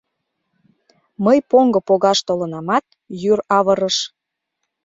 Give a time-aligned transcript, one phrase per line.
[1.25, 2.85] —Мый поҥго погаш толынамат,
[3.21, 3.97] йӱр авырыш.